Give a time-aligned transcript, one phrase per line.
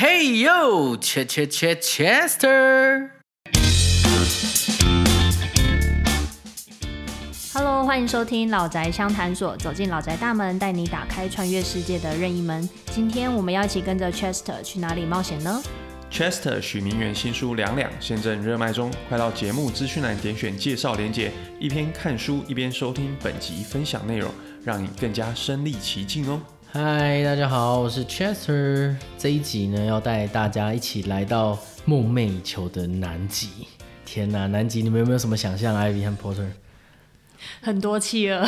[0.00, 3.10] Hey yo, Ch Ch Ch Chester。
[7.52, 12.66] Hello，欢迎收听老宅相谈所，走进老宅大门，带你打开穿越世界的任意门。
[12.86, 15.62] 今天我们要一起跟着 Chester 去哪里冒险呢
[16.10, 24.32] ？Chester 许明远新书《两两》现正热卖中，快到节目资讯栏点选介绍连结，一边看书一边收听本集分享内容，
[24.64, 26.40] 让你更加身临其境哦。
[26.72, 28.94] 嗨，大家好，我是 Chester。
[29.18, 33.66] 这一集呢，要带大家一起来到梦寐以求的南极。
[34.06, 36.46] 天哪，南极，你们有没有什么想象？Ivy 和 Porter？
[37.60, 38.46] 很多企鹅，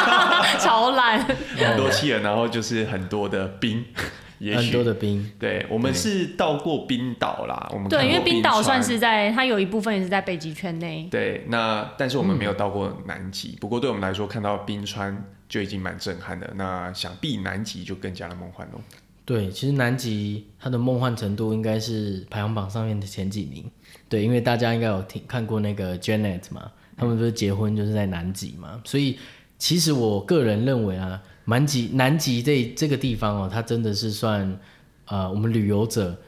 [0.58, 1.22] 超懒。
[1.22, 3.84] 很多企鹅，然后就是很多的冰，
[4.40, 5.30] 也许很多的冰。
[5.38, 11.06] 对，我们是到过冰岛啦，我们看对，因为冰岛算是在它有一部分也是在北极圈内。
[11.10, 16.52] 对，那但是我们没有到过南极，不过对我们来说，看到冰川就已经蛮震撼的。
[16.56, 18.80] 那想必南极就更加的梦幻喽。
[19.24, 23.70] 对，其实南极它的梦幻程度应该是排行榜上面的前几名。
[24.08, 29.18] 对，因为大家应该有听看过那个 Janet 嘛，他们不是结婚就是在南极嘛，所以
[29.58, 34.58] 其实我个人认为啊，南极南极这这个地方哦，它真的是算
[35.04, 36.18] 呃我们旅游者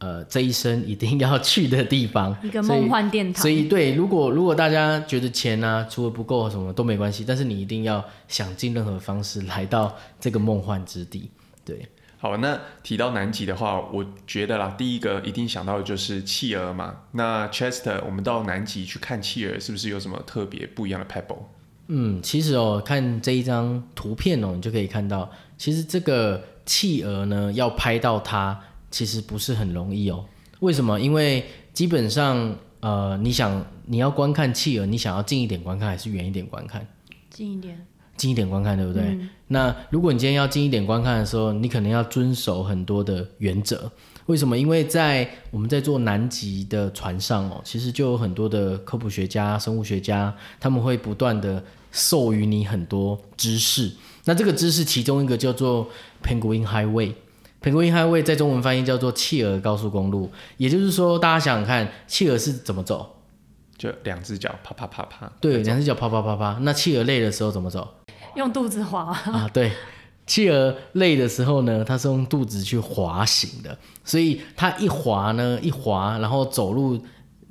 [0.00, 11.30] 呃这一生一定要去的地方， 一个梦幻殿堂所以对，如果如果大家觉得钱啊除了不够什么都没关系，但是你一定要想尽任何方式来到这个梦幻之地。
[11.64, 11.86] 对，
[12.18, 16.96] 好，那提到南极的话，我觉得啦，第一个一定想到的就是企鹅嘛。
[17.12, 21.44] 那 Chester，我们到南极去看企鹅，是不是有什么特别不一样的 pebble？
[21.88, 28.58] 嗯，其实哦，看这一张图片哦，你就可以看到，其实这个企鹅呢，要拍到它，
[28.90, 30.24] 其实不是很容易哦。
[30.60, 31.00] 为什么？
[31.00, 36.86] 因为基本上，呃，你想你要观看企鹅，你想要近一点观看还是远一点观看？
[37.30, 37.86] 近一点。
[38.16, 39.02] 近一点观看，对不对？
[39.02, 43.90] 嗯那如果你今天要近一点观看的时候，你可能要遵守很多的原则。
[44.26, 44.56] 为什么？
[44.56, 53.90] 因为在我们在做南极的船上哦，其实就有很多的科普学家、生物学家，他们会不断的授予你很多知识。
[54.26, 55.88] 那这个知识其中一个叫做
[56.22, 57.14] Penguin Highway。
[57.62, 63.16] Penguin Highway 在中文翻译叫做企鹅高速公路，也就是说，大家想想看，企鹅是怎么走？
[63.76, 65.30] 就两只脚啪啪啪啪。
[65.40, 66.58] 对，两只脚啪啪啪啪。
[66.62, 67.86] 那企鹅累的时候怎么走？
[68.36, 69.72] 用肚子滑，啊，对，
[70.26, 76.96] 企鹅累的时候呢，它是用肚子去滑行的，所以它一滑呢，一滑，然后走路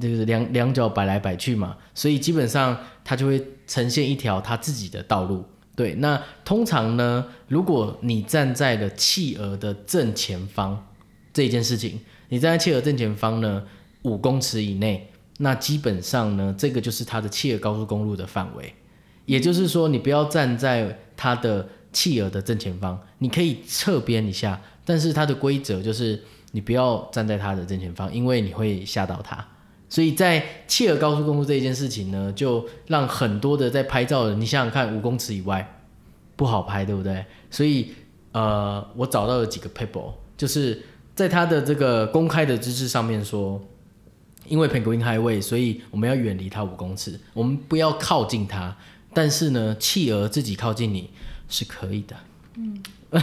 [0.00, 5.44] 就是两两脚摆来摆去嘛，所以基本上它就会呈现一条它自己的道路。
[5.76, 10.86] 对，那通常呢，如果你站在了企鹅的正前方
[11.34, 12.00] 这件事情，
[12.30, 13.62] 你站在企鹅正前方呢
[14.02, 18.72] 五公尺以内，那基本上呢，这个就是它的企鹅高速公路的范围。
[19.26, 26.22] 也就是说，你不要站在它的企鹅的正前方，你可以侧边一下，但是它的规则就是
[26.52, 29.46] 你不要站在它的正前方，因为你会吓到它。
[29.96, 35.80] 所以在企鹅高速公路这件事情呢，就让很多的在拍照的，你想想看，五公尺以外
[36.36, 37.24] 不好拍，对不对？
[37.50, 37.94] 所以
[38.32, 40.82] 呃，我找到了几个 paper，就是
[41.14, 43.58] 在它的这个公开的知识上面说，
[44.46, 48.76] 因为 Penguin Highway，所以我们要远离它五公尺，我们不要靠近它。
[49.14, 51.08] 但是呢，企鹅自己靠近你
[51.48, 52.14] 是可以的。
[52.58, 52.82] 嗯，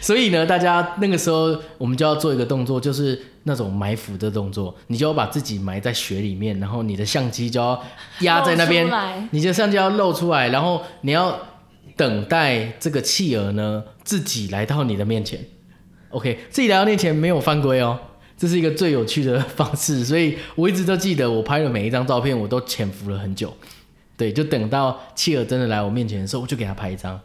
[0.00, 7.82] 所以呢，大家那个时候我们就要做一个动作，就是那种埋伏的动作，你就要把自己埋在雪里面，然后你的相机就要
[8.20, 8.88] 压在那边
[9.32, 11.38] 你的相机要露出来，然后你要
[11.96, 15.44] 等待这个企鹅呢自己来到你的面前。
[16.10, 17.98] OK，自己来到面前没有犯规哦。
[18.36, 23.54] 这是一个最有趣的方式，所以我一直都记得，我拍的每一张照片，我都潜伏了很久。
[24.16, 27.20] 对，就等到企鹅真的来我面前的时候，我就给他拍一张，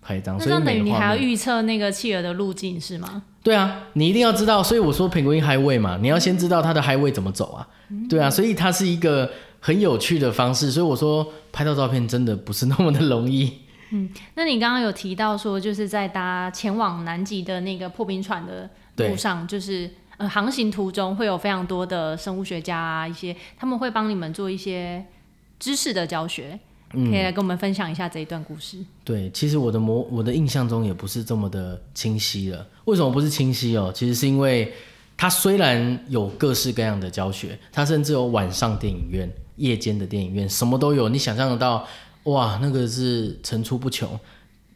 [0.00, 0.38] 拍一张。
[0.38, 3.22] 所以那等于你还要预测那个企鹅的路径是吗？
[3.42, 4.62] 对啊，你一定要知道。
[4.62, 7.66] 所以我说 Penguin Highway 嘛，你要先知道它的 Highway 怎么走啊。
[8.08, 9.30] 对啊，所以它是一个
[9.60, 10.70] 很有趣的方式。
[10.70, 13.60] 所以我说拍到照片真的不是那么的容易。
[13.92, 25.04] 嗯那你刚刚有提到说，就是在搭前往南极的那个破冰船的路上，就是呃航行途中会有非常多的生物学家啊，一些他们会帮你们做一些
[25.58, 26.60] 知识的教学，
[26.92, 28.76] 可以来跟我们分享一下这一段故事。
[29.04, 32.66] 对，其实我的模我的印象中也不是这么的清晰了。
[32.86, 33.92] 为什么不是清晰哦？
[33.94, 34.72] 其实是因为
[35.16, 41.08] 它虽然有各式各样的教学，它甚至有晚上电影院、夜间的电影院，什么都有。
[41.08, 41.86] 你想象得到，
[42.24, 44.18] 哇，那个是层出不穷，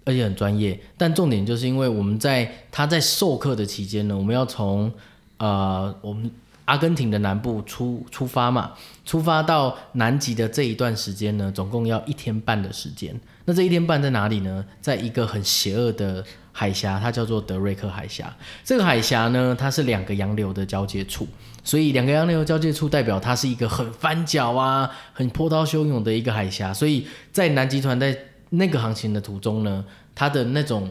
[0.04, 0.78] 而且很专业。
[0.96, 4.92] 但重点就是因为我们在他在授课的期间呢，我们要从
[5.38, 6.30] 呃我们
[6.64, 8.72] 阿根廷的南部出出发嘛，
[9.04, 13.18] 出发到南极的这一段时间呢，总共要一天半的时间。
[13.44, 14.64] 那这一天半在哪里呢？
[14.80, 18.34] 在一个很邪恶的海峡，它叫做德瑞克海峡。
[18.64, 21.28] 这个海峡呢，它是两个洋流的交界处，
[21.62, 26.72] 所以两个洋流交界处代表它是一个很翻角啊、很波涛汹涌的一个海峡。
[26.72, 28.16] 所以在南极团在
[28.48, 29.84] 那个航行的途中呢，
[30.14, 30.90] 它的那种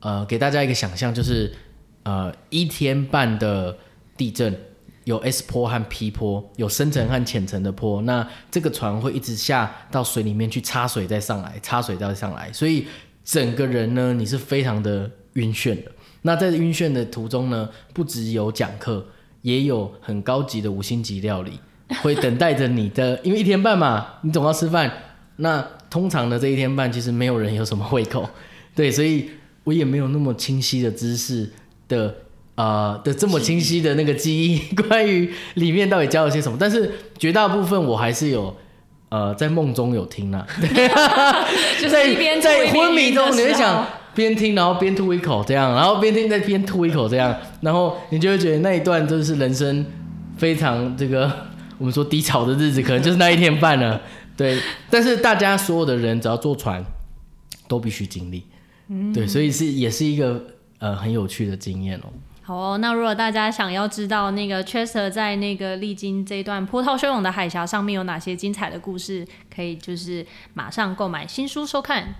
[0.00, 1.50] 呃，给大家一个想象，就是
[2.02, 3.78] 呃一天半的
[4.18, 4.54] 地震。
[5.04, 8.02] 有 S 坡和 P 坡，有深层和浅层的坡。
[8.02, 12.52] 那这个船会一直下到水里面去插水，再上来，插水再上来。
[12.52, 12.86] 所以
[13.24, 15.90] 整个人呢，你是非常的晕眩的。
[16.22, 19.06] 那在晕眩的途中呢，不只有讲课，
[19.42, 21.58] 也有很高级的五星级料理
[22.02, 23.18] 会等待着你的。
[23.24, 24.92] 因为一天半嘛，你总要吃饭。
[25.36, 28.28] 那通常的这一天半，其实没有人有什么胃口。
[28.74, 29.30] 对，所以
[29.64, 31.50] 我也没有那么清晰的知识
[31.88, 32.14] 的。
[32.60, 38.54] 呃的这么清晰的那个记忆，关于里面到底教了些什么，但是绝大部分我还是有
[39.08, 40.46] 呃在梦中有听啊，
[41.80, 49.86] 就在在昏迷中，你会想边听然后边吐一口这样，然后边听再边吐一口这样，然后你就会觉得那一段就是人生
[50.36, 51.32] 非常这个
[51.78, 54.02] 我们说低潮的日子，可能就是那一天半了，
[54.36, 54.58] 对。
[54.90, 56.84] 但是大家所有的人只要坐船
[57.66, 58.42] 都必须经历，
[59.14, 60.44] 对，所以是也是一个
[60.78, 62.10] 呃很有趣的经验哦。
[62.50, 69.24] 好，那如果大家想要知道那个 Chester 在那个历经这段波涛汹涌的海峡上面有哪些精彩的故事，
[69.54, 72.12] 可以就是马上购买新书收看。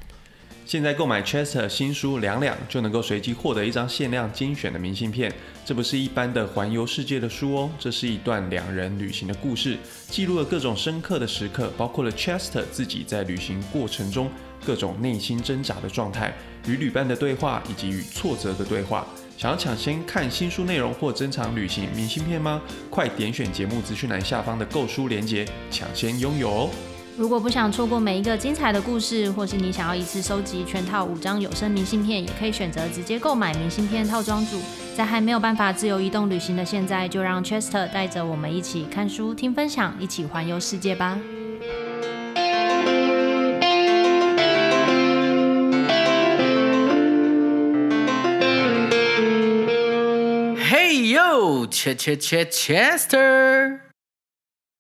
[0.65, 5.33] 现在购买 Chester 新书两两就能够随机获得一张限量精选的明信片。
[5.65, 14.31] 这不是一般的环游世界的书哦，这是一段两人旅行的故事，记录了各种深刻的时刻，包括了 Chester 自己在旅行过程中
[14.65, 16.33] 各种内心挣扎的状态，
[16.69, 19.05] 与旅伴的对话，以及与挫折的对话。
[19.41, 22.61] 想要抢先看新书内容或珍藏旅行明信片吗？
[22.91, 26.71] 快点选节目资讯栏下方的购书链接，抢先拥有哦！
[27.17, 34.61] 如果不想错过每一个精彩的故事，或是你想要一次收集全套五张有声明信片，也可以选择直接购买明信片套装组。
[34.95, 41.19] 在还没有办法自由移动旅行的现在，就让 Chester 带着我们一起看书、听分享，一起环游世界吧
[50.93, 53.90] ！Yo, Ch Ch Ch Chester.